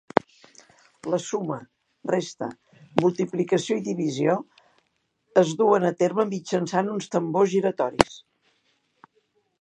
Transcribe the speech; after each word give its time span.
La 1.13 1.17
suma, 1.25 1.57
resta, 2.11 2.47
multiplicació 3.03 3.77
i 3.81 3.85
divisió 3.89 4.37
es 5.43 5.53
duen 5.63 5.87
a 5.91 5.95
terme 6.03 6.29
mitjançant 6.33 6.91
uns 6.97 7.13
tambors 7.17 7.57
giratoris. 7.57 8.21